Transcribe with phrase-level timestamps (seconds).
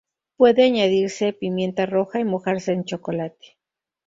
[0.35, 3.59] Puede añadirse pimienta roja y mojarse en chocolate.